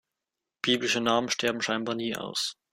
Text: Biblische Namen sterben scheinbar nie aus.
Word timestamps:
Biblische 0.63 0.99
Namen 0.99 1.29
sterben 1.29 1.61
scheinbar 1.61 1.93
nie 1.93 2.15
aus. 2.17 2.57